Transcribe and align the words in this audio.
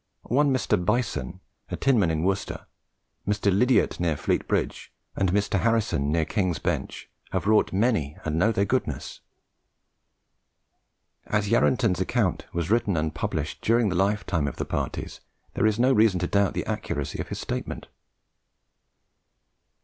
One 0.29 0.51
Mr. 0.51 0.83
Bison, 0.83 1.41
a 1.69 1.77
tinman 1.77 2.09
in 2.09 2.23
Worcester, 2.23 2.65
Mr. 3.27 3.55
Lydiate 3.55 3.99
near 3.99 4.17
Fleet 4.17 4.47
Bridge, 4.47 4.91
and 5.15 5.31
Mr. 5.31 5.59
Harrison 5.59 6.11
near 6.11 6.23
the 6.25 6.33
King's 6.33 6.57
Bench, 6.57 7.07
have 7.29 7.45
wrought 7.45 7.71
many, 7.71 8.17
and 8.25 8.39
know 8.39 8.51
their 8.51 8.65
goodness." 8.65 9.19
As 11.27 11.49
Yarranton's 11.51 12.01
account 12.01 12.47
was 12.51 12.71
written 12.71 12.97
and 12.97 13.13
published 13.13 13.61
during 13.61 13.89
the 13.89 13.95
lifetime 13.95 14.47
of 14.47 14.55
the 14.55 14.65
parties, 14.65 15.21
there 15.53 15.67
is 15.67 15.77
no 15.77 15.93
reason 15.93 16.19
to 16.21 16.25
doubt 16.27 16.55
the 16.55 16.65
accuracy 16.65 17.19
of 17.19 17.27
his 17.27 17.37
statement. 17.37 17.87